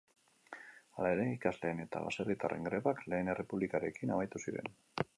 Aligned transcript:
Hala 0.97 1.11
ere 1.17 1.27
ikasleen 1.33 1.83
eta 1.85 2.03
baserritarren 2.07 2.67
grebak 2.71 3.07
lehen 3.13 3.33
errepublikarekin 3.35 4.17
amaitu 4.19 4.47
ziren. 4.47 4.79